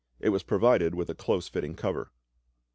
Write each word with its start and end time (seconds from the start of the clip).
It 0.19 0.29
was 0.29 0.41
provided 0.41 0.95
with 0.95 1.11
a 1.11 1.13
close 1.13 1.47
fitting 1.47 1.75
cover. 1.75 2.09